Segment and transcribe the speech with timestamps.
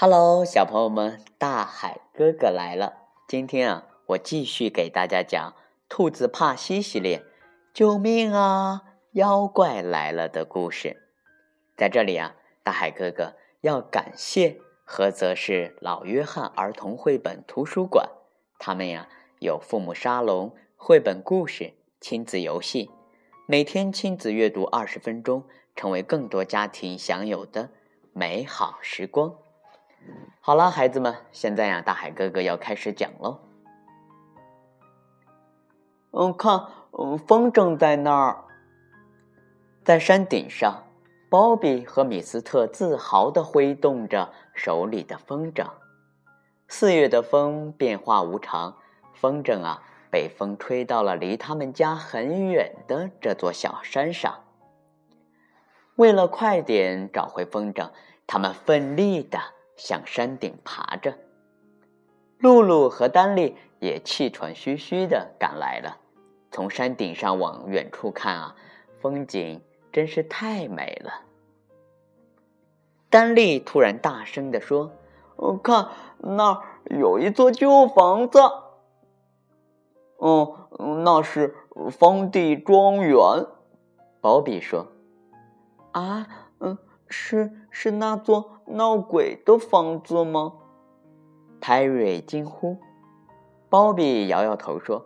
[0.00, 3.08] Hello，小朋友们，大海哥哥来了。
[3.26, 5.50] 今天啊，我继续给大家讲
[5.88, 7.24] 《兔子帕西》系列，
[7.74, 8.84] 救命啊！
[9.14, 11.02] 妖怪来了的故事。
[11.76, 18.08] 在这里啊，大海哥哥要感谢菏泽市老约翰儿童绘本图书馆，
[18.60, 19.08] 他们呀
[19.40, 22.88] 有父母沙龙、绘本故事、亲子游戏，
[23.48, 25.42] 每天亲子阅读二十分钟，
[25.74, 27.70] 成为更多家庭享有的
[28.12, 29.34] 美好时光。
[30.40, 33.38] 好了，孩子们，现在呀，大海哥哥要开始讲喽。
[36.12, 38.44] 嗯，看，嗯，风筝在那儿，
[39.84, 40.84] 在山顶上，
[41.28, 45.66] 鲍比和米斯特自豪地挥动着手里的风筝。
[46.66, 48.78] 四月的风变化无常，
[49.12, 54.44] 风筝啊，被风吹到了离他们家很远的这座小山上。
[55.96, 57.90] 为了快点找回风筝，
[58.26, 59.38] 他们奋力的。
[59.78, 61.14] 向山顶爬着，
[62.38, 65.96] 露露和丹利也气喘吁吁地赶来了。
[66.50, 68.56] 从山顶上往远处看啊，
[69.00, 71.22] 风景真是太美了。
[73.08, 74.90] 丹利突然大声地说
[75.36, 75.88] ：“我看
[76.18, 78.40] 那儿有一座旧房子。
[80.18, 80.68] ”“哦，
[81.04, 81.54] 那是
[81.90, 83.16] 方地庄园。”
[84.20, 84.88] 保比说。
[85.92, 86.26] “啊，
[86.58, 86.76] 嗯。”
[87.08, 90.54] 是是那座闹鬼的房子吗？
[91.60, 92.76] 泰瑞惊呼。
[93.68, 95.04] 鲍比摇摇头说：“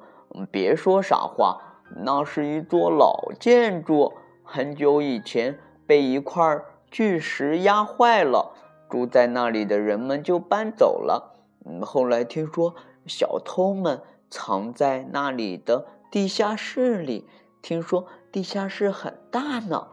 [0.51, 8.55] 别说傻话，那是一座老建筑，很久以前被一块巨石压坏了，
[8.89, 11.35] 住在那里的人们就搬走了。
[11.65, 12.75] 嗯后来听说
[13.07, 17.29] 小偷们藏在那里的地下室里，
[17.63, 19.89] 听说地下室很大呢。”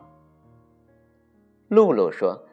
[1.69, 2.43] 露露说：“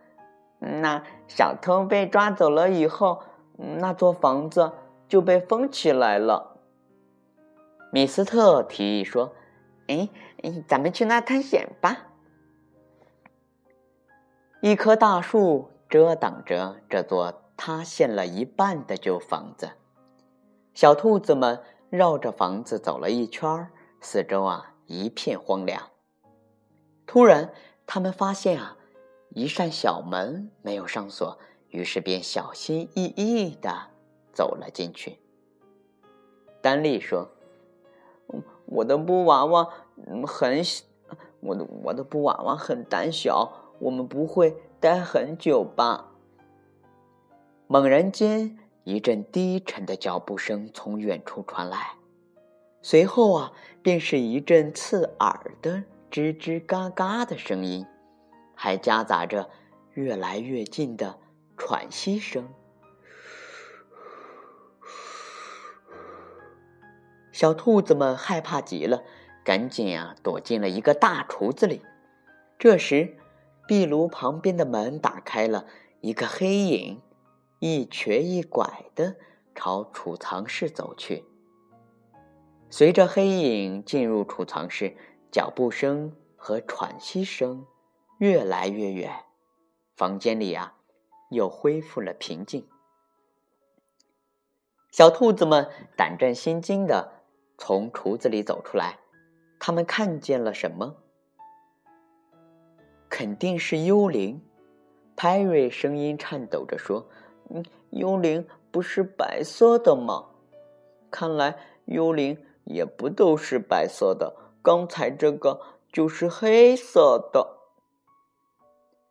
[0.60, 3.22] 那小偷被抓走了以后，
[3.56, 4.72] 那座房子
[5.08, 6.58] 就被封起来了。”
[7.90, 9.32] 米斯特提议说
[9.88, 10.08] ：“哎，
[10.68, 12.08] 咱们去那探险吧。”
[14.60, 19.70] 一棵大树遮挡着这座塌陷了一半的旧房子。
[20.74, 23.68] 小兔子们绕着房子走了一圈，
[24.00, 25.82] 四周啊一片荒凉。
[27.06, 27.50] 突然，
[27.86, 28.75] 他们发现啊。
[29.36, 31.38] 一扇小门没有上锁，
[31.68, 33.90] 于是便小心翼翼的
[34.32, 35.18] 走了进去。
[36.62, 37.30] 丹丽说
[38.64, 39.68] ：“我的布娃娃
[40.26, 40.62] 很，
[41.40, 46.14] 我的我的布娃娃很胆小，我们不会待很久吧？”
[47.68, 51.96] 猛然间，一阵低沉的脚步声从远处传来，
[52.80, 57.84] 随后啊，便是一阵刺耳的吱吱嘎嘎的声音。
[58.56, 59.48] 还夹杂着
[59.92, 61.20] 越来越近的
[61.56, 62.48] 喘息声，
[67.30, 69.04] 小兔子们害怕极了，
[69.44, 71.82] 赶紧啊躲进了一个大橱子里。
[72.58, 73.16] 这时，
[73.68, 75.66] 壁炉旁边的门打开了，
[76.00, 77.02] 一个黑影
[77.58, 79.16] 一瘸一拐的
[79.54, 81.24] 朝储藏室走去。
[82.70, 84.96] 随着黑影进入储藏室，
[85.30, 87.66] 脚步声和喘息声。
[88.18, 89.24] 越来越远，
[89.94, 90.74] 房间里啊，
[91.30, 92.66] 又恢复了平静。
[94.90, 97.12] 小兔子们胆战心惊的
[97.58, 98.98] 从橱子里走出来，
[99.58, 100.96] 他们看见了什么？
[103.10, 104.42] 肯定是幽灵。
[105.14, 107.06] 派瑞声音颤抖着说
[107.48, 110.26] ：“嗯，幽灵不是白色的吗？
[111.10, 114.34] 看来幽灵也不都是白色的。
[114.62, 115.60] 刚才这个
[115.92, 117.55] 就是黑色的。”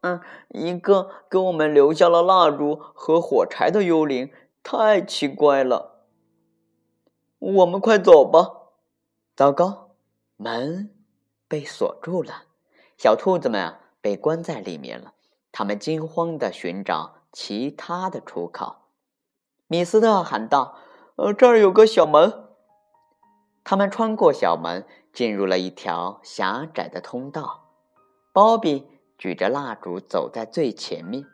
[0.05, 6.03] 嗯，一个给我们留下了蜡烛和火柴的幽灵，太奇怪了。
[7.39, 8.69] 我们快走吧！
[9.35, 9.95] 糟糕，
[10.37, 10.95] 门
[11.47, 12.43] 被锁住了，
[12.99, 15.13] 小兔子们啊被关在里面了。
[15.51, 18.75] 他们惊慌的寻找其他的出口。
[19.65, 20.77] 米斯特喊道
[21.17, 22.45] ：“呃，这儿有个小门。”
[23.65, 27.71] 他们穿过小门，进入了一条狭窄的通道。
[28.31, 28.93] 鲍比。
[29.17, 31.25] 举着蜡烛走在最前面，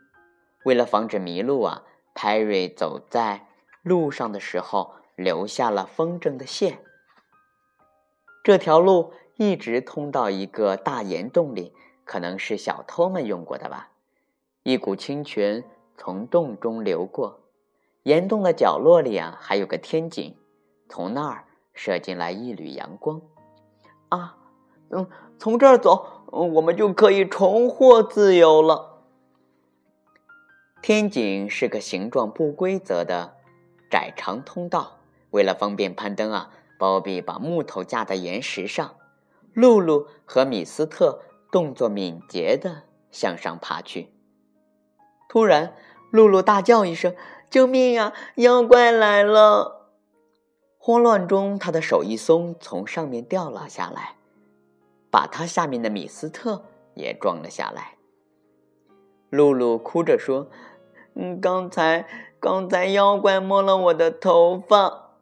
[0.64, 1.84] 为了防止迷路啊，
[2.14, 3.48] 派瑞走在
[3.82, 6.80] 路上的时候留下了风筝的线。
[8.44, 11.74] 这条路一直通到一个大岩洞里，
[12.06, 13.90] 可能是小偷们用过的吧。
[14.64, 15.64] 一股清泉
[15.98, 17.42] 从洞中流过，
[18.04, 20.38] 岩洞的角落里啊还有个天井，
[20.88, 23.22] 从那儿射进来一缕阳光。
[24.10, 24.38] 啊，
[24.92, 26.21] 嗯，从这儿走。
[26.32, 29.04] 我们就可以重获自由了。
[30.82, 33.36] 天井是个形状不规则的
[33.90, 34.98] 窄长通道，
[35.30, 36.50] 为了方便攀登啊，
[36.80, 38.96] 包比把木头架在岩石上，
[39.54, 44.10] 露露和米斯特动作敏捷的向上爬去。
[45.30, 45.76] 突然，
[46.10, 47.16] 露露大叫一声
[47.52, 48.14] ：“救命啊！
[48.36, 49.90] 妖怪来了！”
[50.80, 54.16] 慌乱中，她的手一松，从上面掉了下来，
[55.12, 56.64] 把他下面的米斯特
[56.96, 57.98] 也撞了下来。
[59.30, 60.50] 露露哭着说。
[61.14, 62.08] 嗯，刚才
[62.40, 65.18] 刚才妖怪摸了我的头发，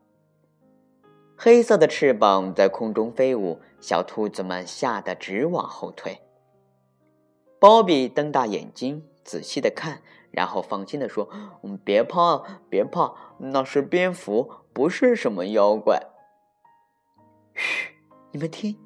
[1.36, 6.22] 黑色的翅膀在空中飞舞，小兔子们吓得直往后退。
[7.60, 11.28] 鲍比瞪大眼睛仔细的看，然后放心的说
[11.64, 16.00] ：“嗯，别怕，别怕，那是蝙蝠，不是什么妖怪。”
[17.56, 17.96] 嘘，
[18.32, 18.78] 你们听，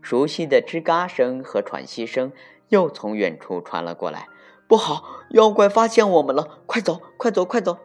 [0.00, 2.32] 熟悉的吱嘎声和喘息声
[2.68, 4.28] 又从远处传了过来。
[4.66, 5.04] 不好！
[5.30, 6.60] 妖怪发现我们了！
[6.66, 7.78] 快走，快走，快走！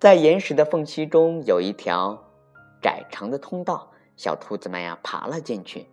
[0.00, 2.24] 在岩石的缝隙中有一条
[2.80, 5.86] 窄长的通道，小兔子们呀爬了进去。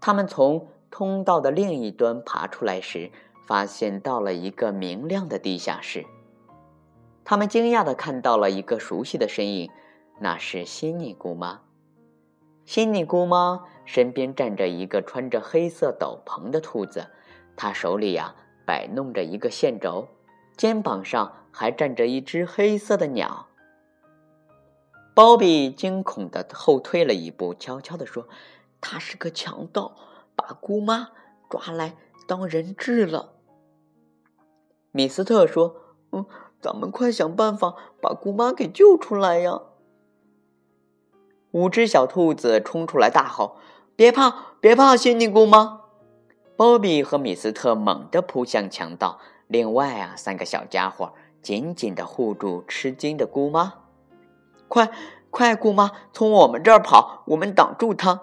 [0.00, 3.10] 它们从通道的另一端爬出来时，
[3.46, 6.06] 发现到了一个明亮的地下室。
[7.22, 9.70] 他们惊讶的看到了一个熟悉的身影，
[10.18, 11.60] 那是仙女姑妈。
[12.70, 17.08] 仙妮姑妈身边站着一个穿着黑色斗篷的兔子。
[17.56, 20.06] 她手里呀摆弄着一个线轴，
[20.56, 23.48] 肩膀上还站着一只黑色的鸟。
[25.16, 28.28] 鲍比惊恐的后退了一步，悄悄地说
[28.80, 29.96] ：“他是个强盗，
[30.36, 31.08] 把姑妈
[31.48, 31.96] 抓来
[32.28, 33.32] 当人质了。”
[34.92, 35.74] 米斯特说
[36.12, 36.24] ：“嗯，
[36.60, 39.60] 咱们快想办法把姑妈给救出来呀！”
[41.52, 43.56] 五只小兔子冲出来大吼
[43.96, 45.80] ：“别怕，别怕，仙女姑妈！”
[46.56, 53.74] 鲍比和米斯特猛地扑向强盗，另外啊，三个小家伙紧紧地护住吃惊的姑妈。
[54.68, 54.90] 快，
[55.30, 58.20] 快，姑妈，从我们这儿跑，我们挡住他。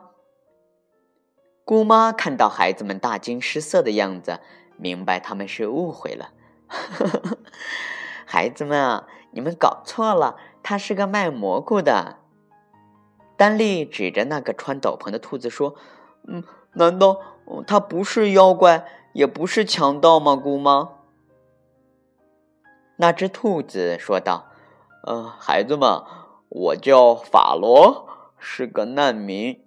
[1.66, 4.40] 姑妈看到孩子们大惊失色的样子，
[4.78, 6.30] 明白他们是误会了。
[8.24, 12.20] 孩子们啊，你们搞错了，他是个卖蘑菇的。
[13.38, 15.76] 丹利指着那个穿斗篷的兔子说
[16.28, 16.44] ：“嗯，
[16.74, 17.22] 难道？”
[17.66, 20.36] 他不是妖怪，也不是强盗吗？
[20.36, 20.90] 姑妈。
[22.98, 24.48] 那只兔子说道
[25.08, 26.04] ：“呃，孩子们，
[26.50, 29.64] 我叫法罗，是个难民。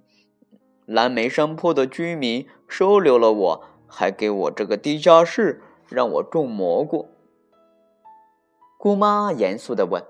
[0.84, 7.08] 蓝莓山坡的居民收留了我，还给我这个地下室，让我种蘑菇。”
[8.76, 10.05] 姑妈严肃的问：“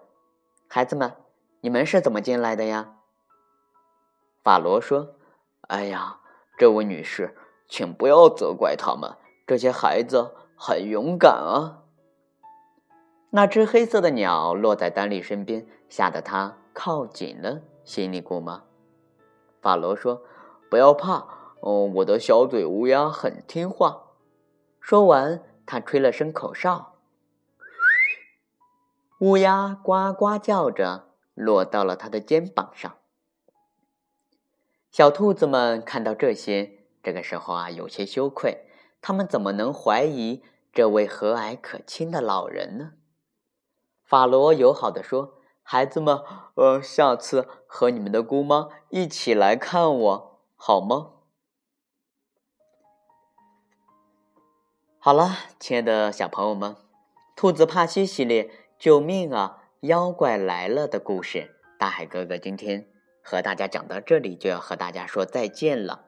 [0.67, 1.13] 孩子们，
[1.61, 2.95] 你们是怎么进来的呀？”
[4.43, 5.15] 法罗说
[5.69, 6.21] ：“哎呀，
[6.59, 7.37] 这位女士。”
[7.73, 9.17] 请不要责怪他们，
[9.47, 11.85] 这些孩子很勇敢啊。
[13.31, 18.65] 那只黑色的鸟落在丹利身边，吓得他靠紧了心里姑妈。
[19.63, 20.25] 法罗说
[20.69, 21.29] ：“不要怕，
[21.61, 24.07] 哦，我的小嘴乌鸦很听话。”
[24.83, 26.97] 说完，他吹了声口哨，
[29.21, 32.97] 乌鸦呱呱叫着落到了他的肩膀上。
[34.91, 36.79] 小兔子们看到这些。
[37.03, 38.67] 这个时候啊，有些羞愧，
[39.01, 42.93] 他们怎么能怀疑这位和蔼可亲的老人呢？
[44.05, 46.23] 法罗友好的说：“孩子们，
[46.57, 51.13] 呃，下次和你们的姑妈一起来看我，好吗？”
[55.01, 56.75] 好了，亲爱的小朋友们，
[57.35, 62.91] 《兔子帕西系列：救命啊，妖怪来了》的故事，大海哥哥今天
[63.23, 66.07] 和大家讲到这里，就要和大家说再见了。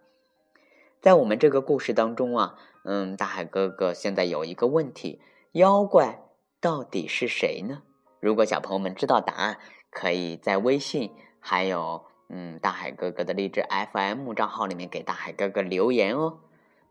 [1.01, 5.21] 在我们这个故事当中啊，嗯，大海哥哥现在有一个问题：
[5.53, 6.23] 妖怪
[6.61, 7.83] 到底是谁呢？
[8.21, 9.59] 如果小朋友们知道答案，
[9.91, 16.39] 可以在微信还有嗯大海哥哥的励志 FM 账号里面给大海哥哥留言哦。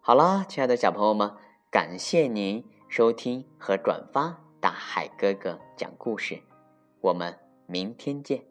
[0.02, 1.32] 好了，亲爱的小朋友们，
[1.72, 6.42] 感谢您收听和转发大海哥哥讲故事，
[7.00, 8.51] 我们明天见。